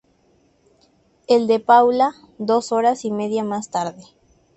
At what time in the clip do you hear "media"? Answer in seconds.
3.11-3.43